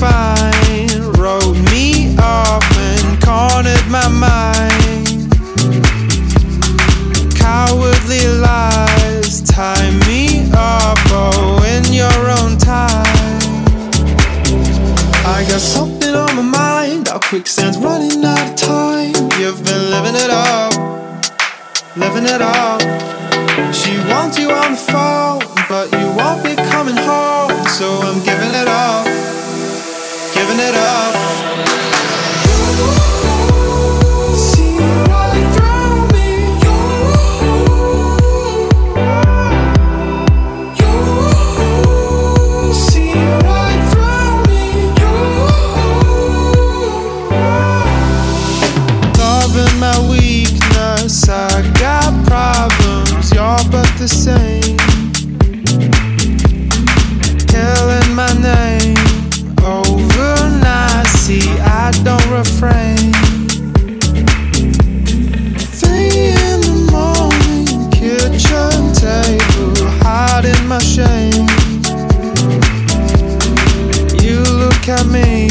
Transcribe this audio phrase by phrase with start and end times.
[0.00, 5.30] fine, wrote me off and cornered my mind.
[7.34, 13.06] Cowardly lies tie me up, oh, in your own time.
[15.24, 19.14] I got something on my mind, our quicksand's running out of time.
[19.40, 20.72] You've been living it up,
[21.96, 22.80] living it up.
[23.72, 28.54] She wants you on the phone, but you won't be coming home, so I'm giving
[28.62, 29.06] it up,
[30.46, 31.14] giving it up.
[34.36, 35.66] See right
[61.86, 63.12] I don't refrain.
[65.78, 71.46] Three in the morning, kitchen table, hiding my shame.
[74.20, 75.46] You look at me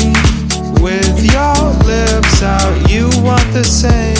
[0.83, 1.55] with your
[1.87, 4.17] lips out, you want the same.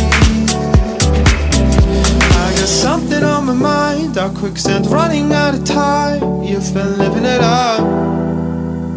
[2.31, 6.43] I got something on my mind, our quicksand's running out of time.
[6.43, 7.81] You've been living it up,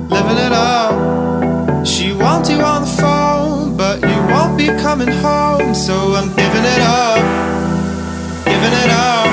[0.08, 0.87] living it up.
[4.88, 7.20] Coming home, so I'm giving it up,
[8.46, 9.28] giving it up.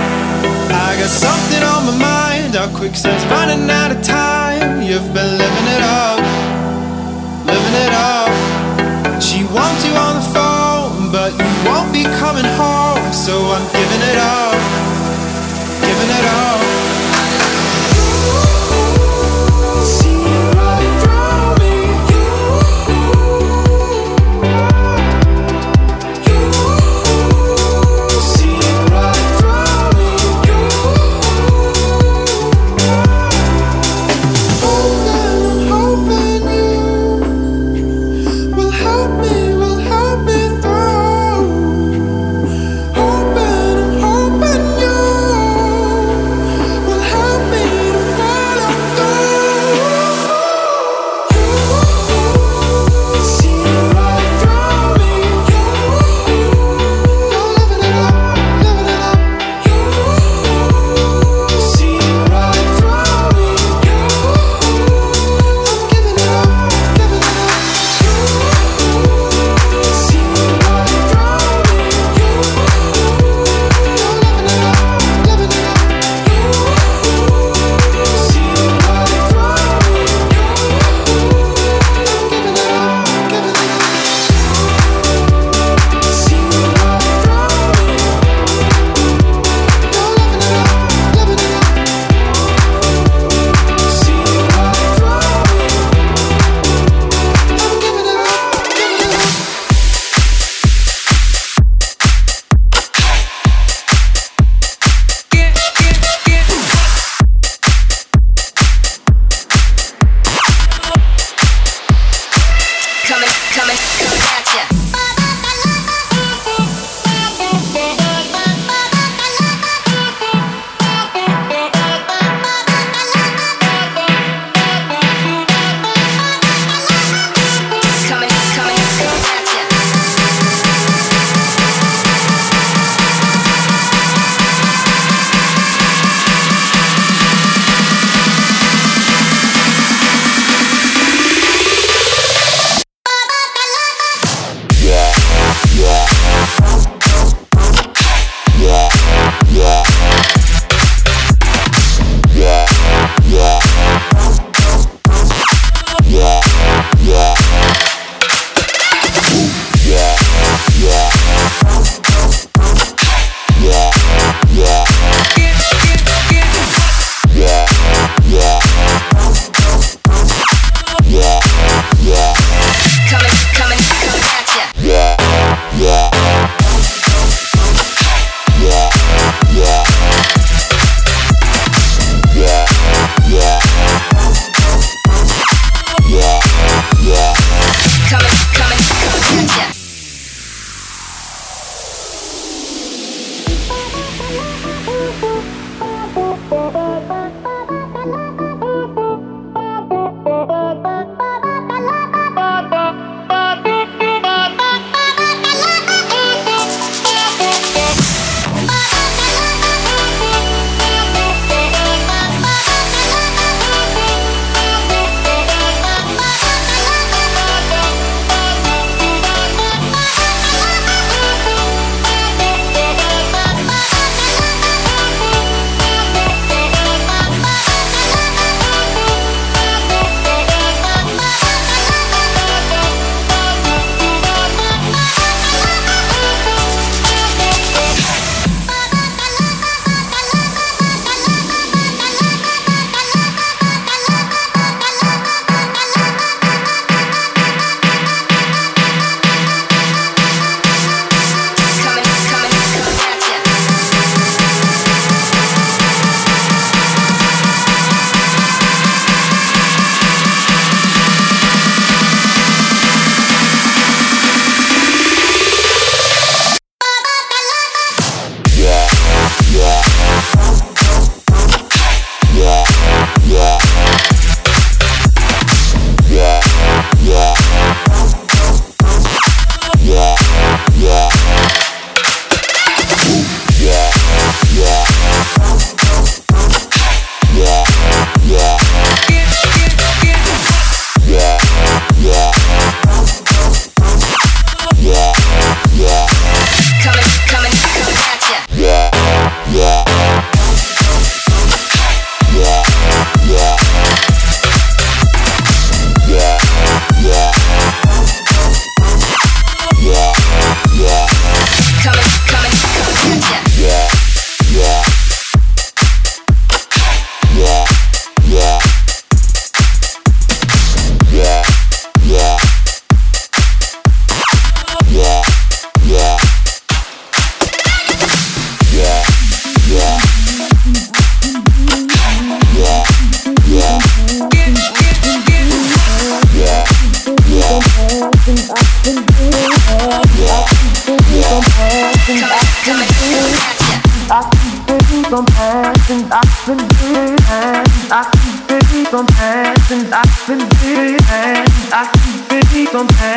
[0.83, 4.83] I got something on my mind, our quicksand's running out of time.
[4.83, 6.19] You've been living it up,
[7.47, 8.27] living it up.
[9.23, 14.03] She wants you on the phone, but you won't be coming home, so I'm giving
[14.11, 14.54] it up,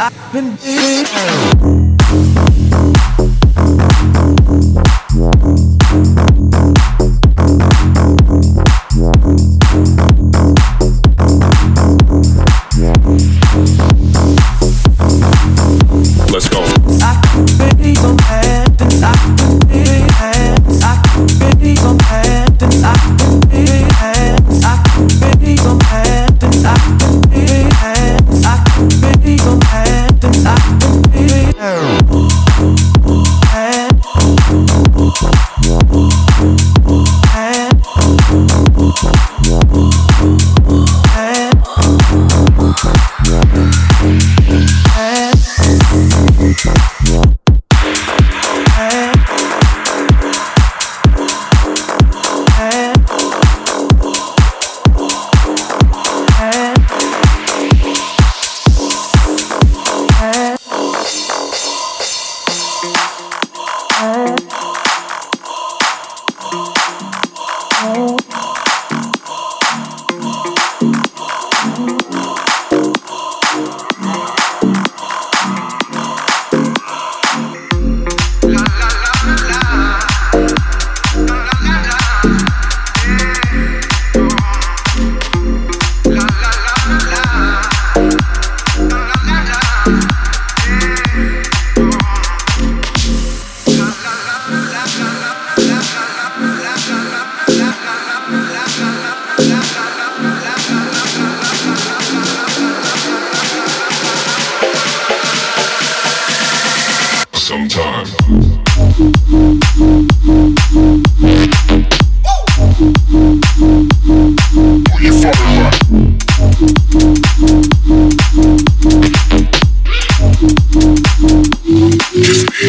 [0.05, 1.74] I've been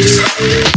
[0.06, 0.75] Peace.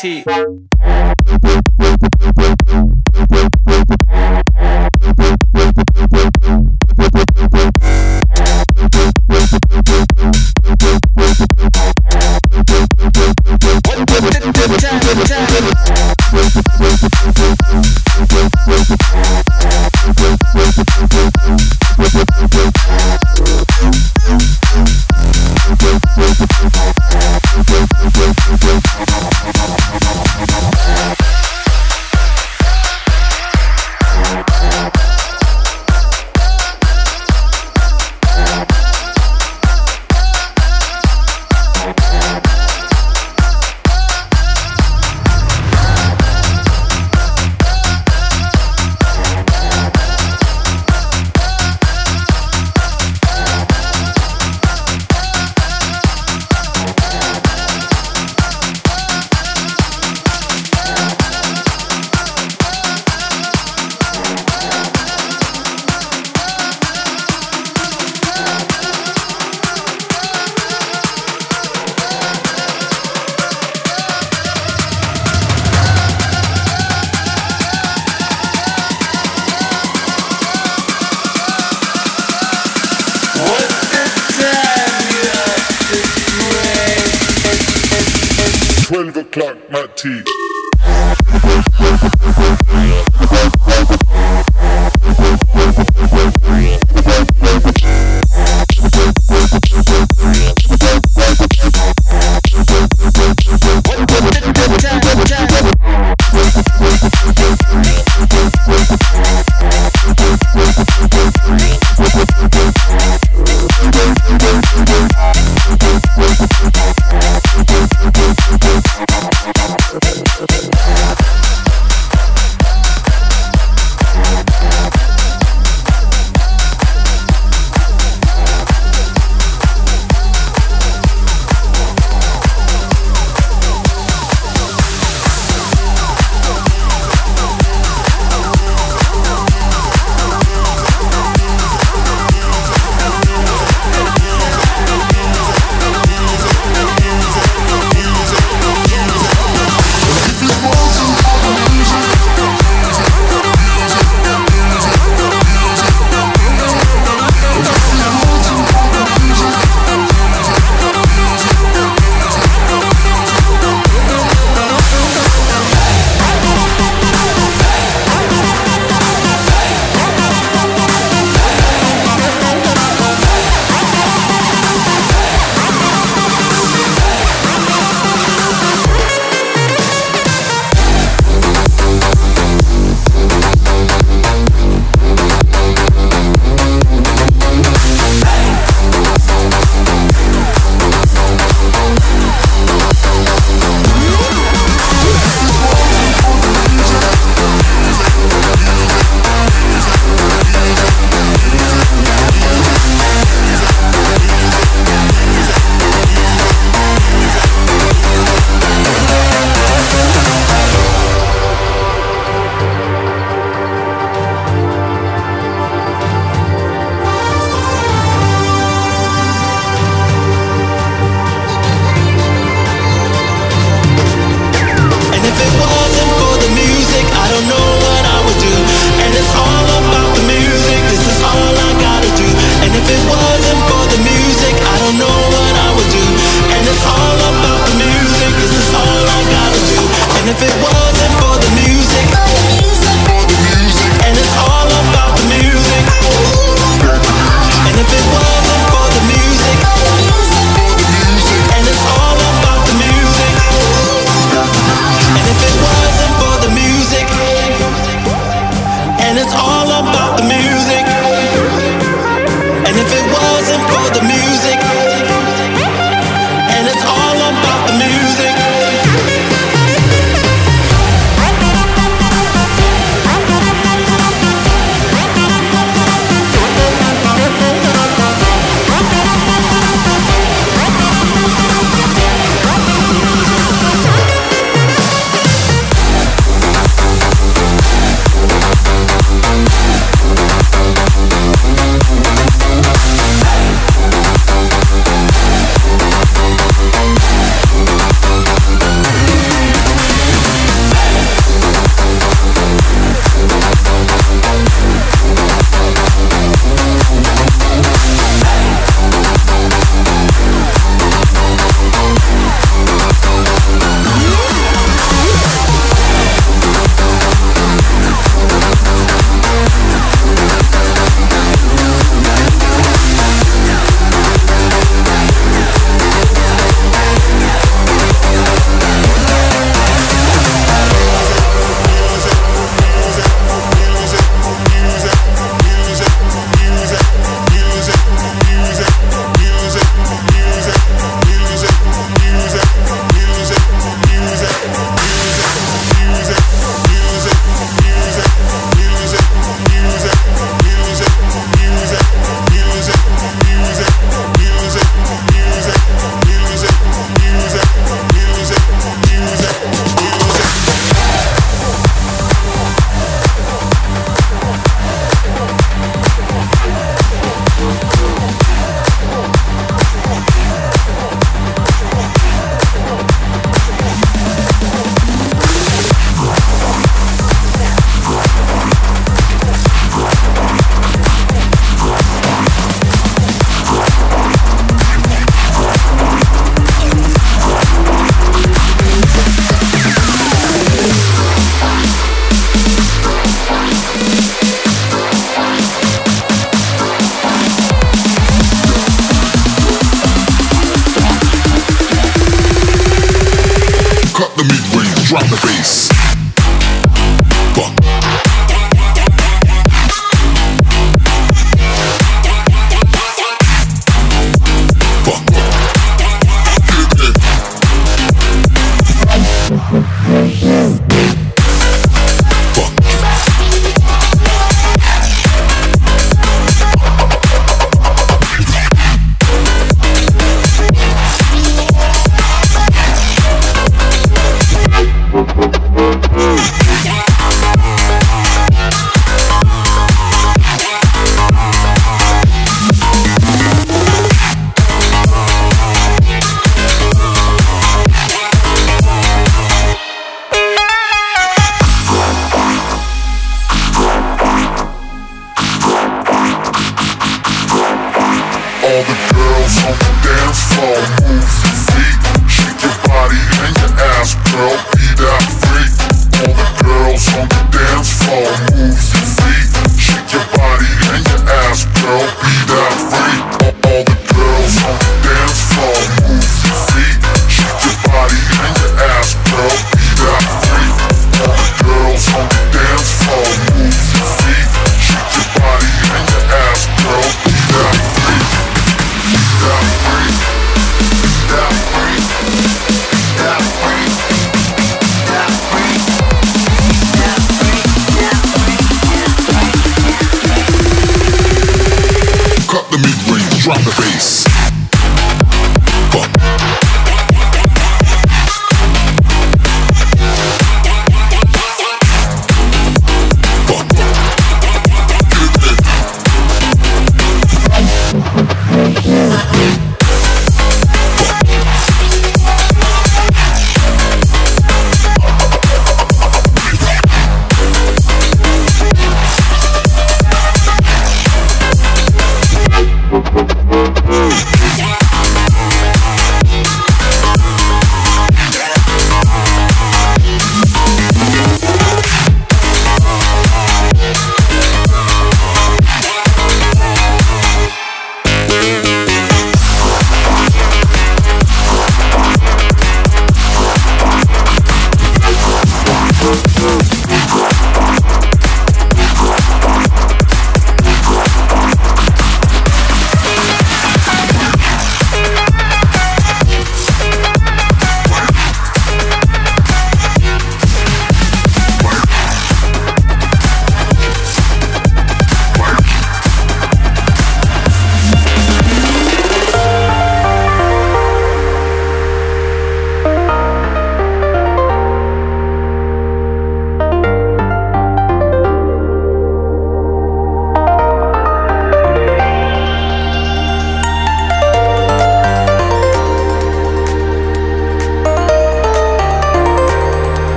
[0.00, 0.22] tea.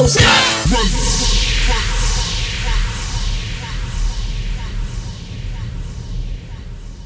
[0.00, 0.16] goes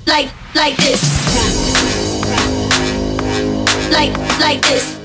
[0.06, 1.00] Like, like this.
[3.90, 4.98] Like, like this.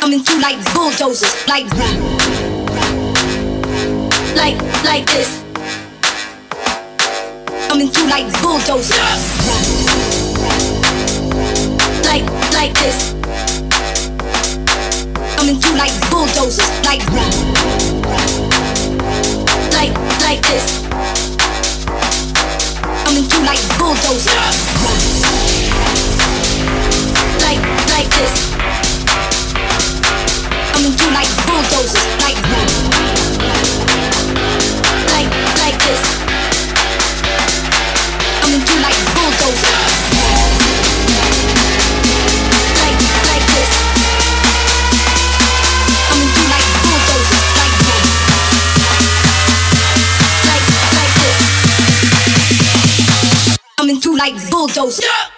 [0.00, 1.66] Coming through like bulldozers, like,
[4.36, 5.44] like, like this.
[7.68, 8.96] Coming through like bulldozers,
[12.06, 13.17] like, like this
[15.38, 17.00] coming through like bulldozers, like
[19.78, 19.94] like
[20.26, 20.82] like this.
[23.04, 24.34] Coming through like bulldozers,
[27.46, 27.62] like
[27.94, 28.34] like this.
[30.72, 32.38] Coming through like bulldozers, like
[35.06, 35.30] like
[35.62, 36.27] like this.
[54.18, 55.02] like bulldozer.
[55.02, 55.37] Yeah.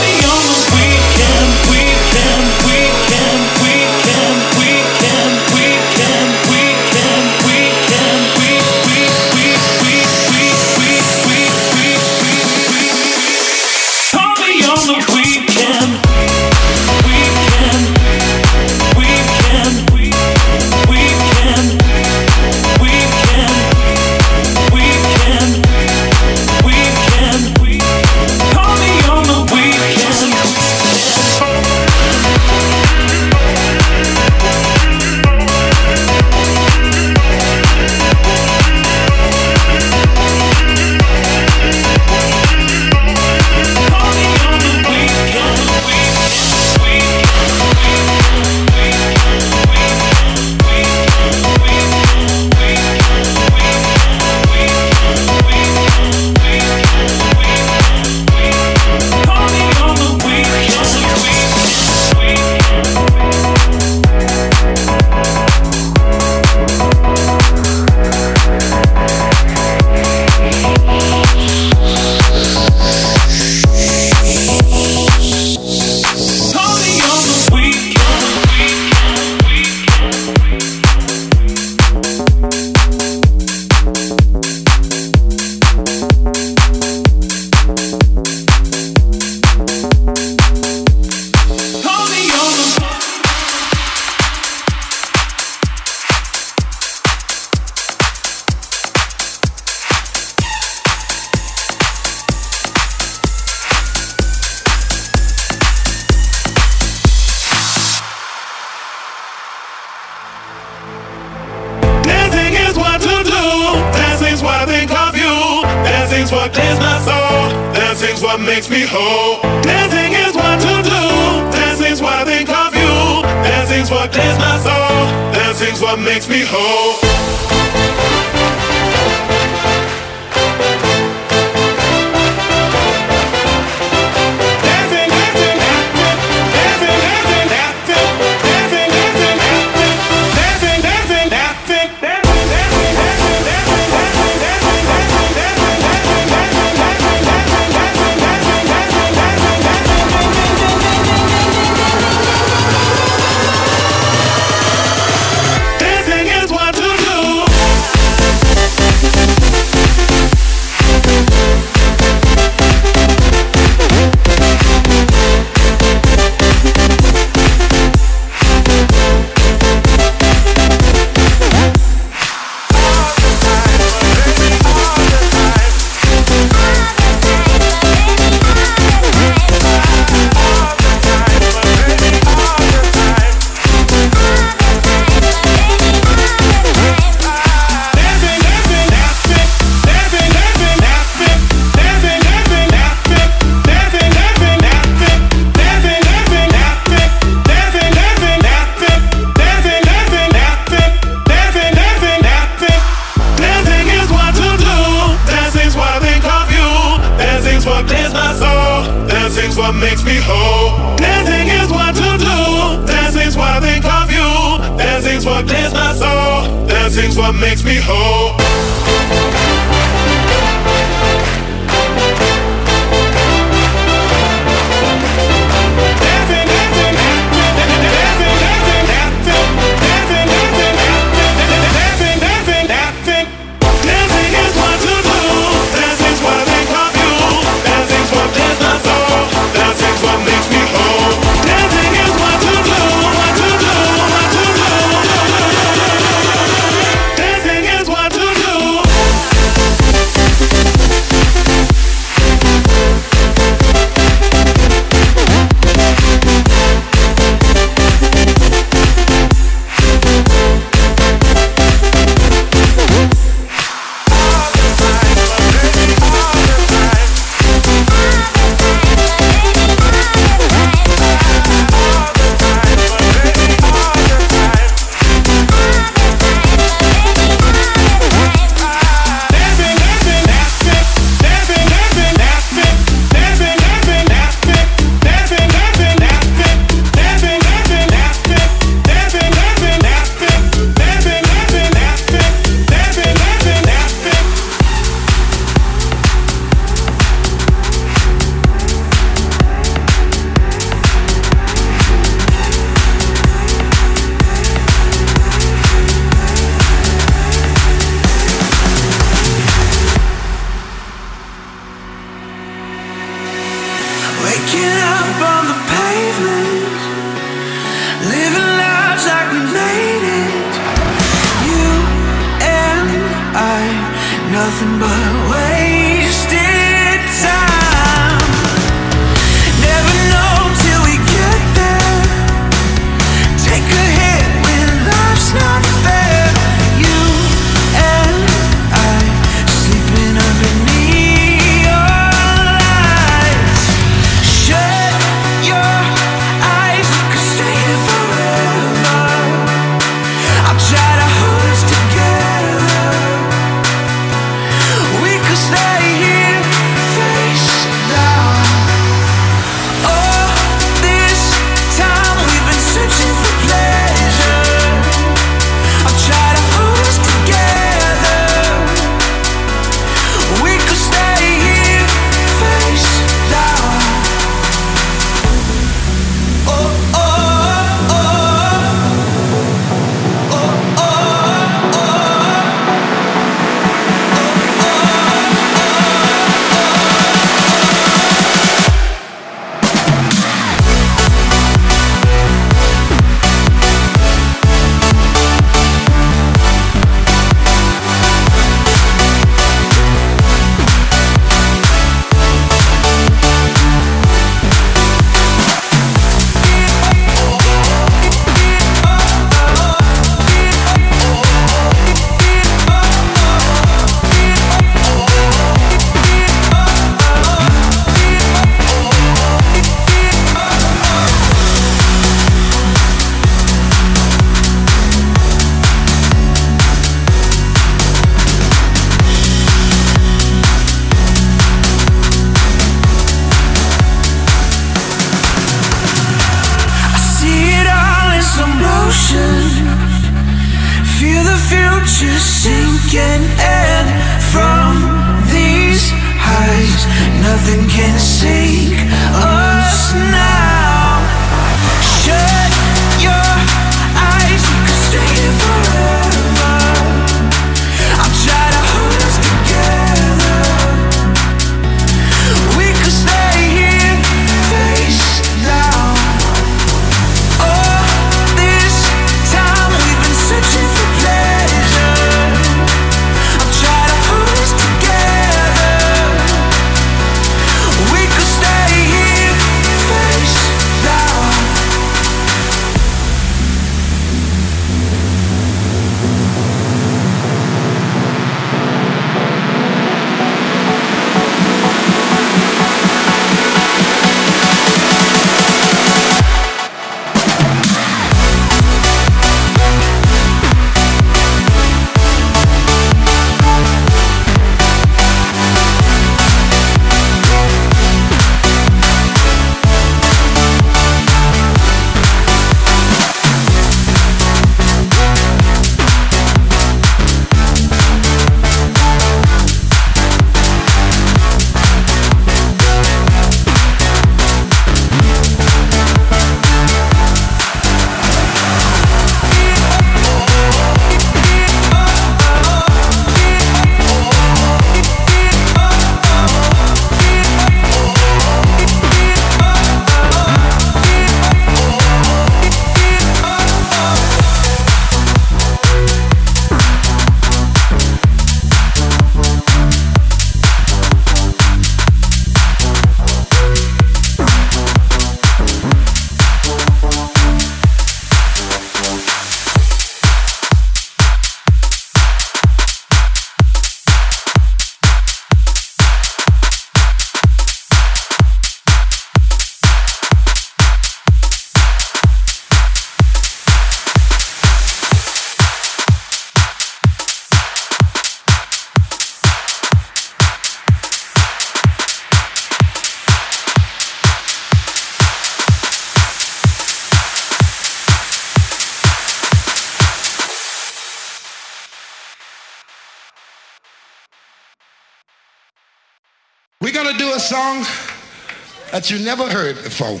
[598.70, 600.00] That you never heard before.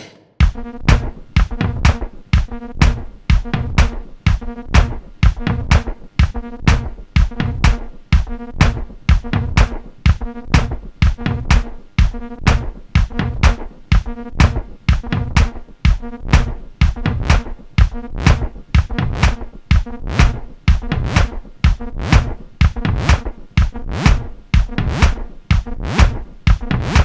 [26.62, 27.01] Thank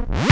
[0.00, 0.30] Ну,